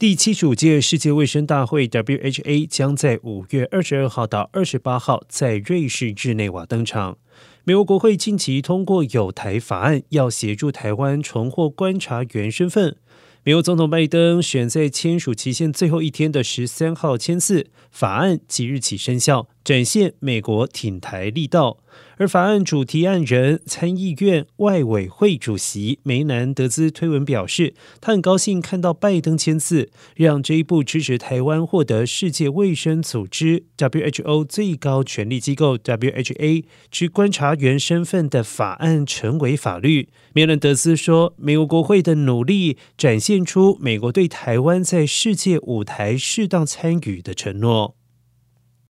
[0.00, 7.18] 第七十五届世界卫生大会 （WHA） 将在五月二十二号到二十八号在瑞士日内瓦登场。
[7.64, 12.96] 美国国会近期通过有台法案，要协助台湾重获观察员身份。
[13.44, 21.78] 美国总统拜登选在签署期限最后一天的十三号签字，法案即日起生效，展现美国挺台力道。
[22.16, 40.08] 而法案主提案人参议院外委会主席梅南德兹推文表示，他很高兴看到拜登签字，让这一部支持台湾获得世界卫生组织 （WHO） 最高权力机构 （WHA） 之观察员身份的法案成为法律。
[40.32, 47.94] 梅兰德斯说：“美国国会的努力展现出美国对台湾在世界舞台适当参与的承诺。”